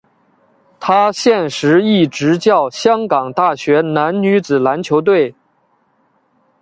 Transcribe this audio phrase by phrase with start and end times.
[0.79, 5.35] 他现时亦执教香港大学男女子篮球队。